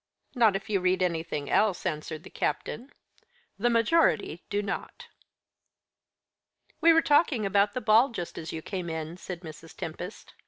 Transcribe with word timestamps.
"Not 0.33 0.55
if 0.55 0.67
you 0.67 0.79
read 0.79 1.03
anything 1.03 1.47
else," 1.47 1.85
answered 1.85 2.23
the 2.23 2.31
captain. 2.31 2.91
"The 3.59 3.69
majority 3.69 4.41
do 4.49 4.63
not." 4.63 5.09
"We 6.81 6.91
were 6.91 7.03
talking 7.03 7.45
about 7.45 7.73
the 7.73 7.81
ball 7.81 8.09
just 8.09 8.39
as 8.39 8.51
you 8.51 8.63
came 8.63 8.89
in," 8.89 9.17
said 9.17 9.41
Mrs. 9.41 9.77
Tempest. 9.77 10.33